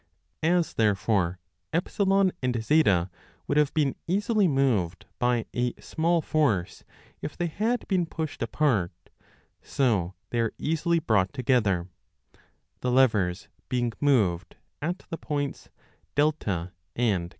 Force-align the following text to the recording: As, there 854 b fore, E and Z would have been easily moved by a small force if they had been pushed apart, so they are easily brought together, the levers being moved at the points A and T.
As, 0.41 0.73
there 0.73 0.93
854 0.93 0.93
b 0.93 0.97
fore, 1.91 2.25
E 2.25 2.31
and 2.41 2.55
Z 2.63 2.83
would 3.47 3.57
have 3.59 3.71
been 3.75 3.93
easily 4.07 4.47
moved 4.47 5.05
by 5.19 5.45
a 5.55 5.75
small 5.79 6.23
force 6.23 6.83
if 7.21 7.37
they 7.37 7.45
had 7.45 7.87
been 7.87 8.07
pushed 8.07 8.41
apart, 8.41 8.91
so 9.61 10.15
they 10.31 10.39
are 10.39 10.53
easily 10.57 10.97
brought 10.97 11.31
together, 11.33 11.87
the 12.79 12.89
levers 12.89 13.47
being 13.69 13.93
moved 14.01 14.55
at 14.81 15.05
the 15.11 15.19
points 15.19 15.69
A 16.17 16.33
and 16.95 17.27
T. 17.27 17.29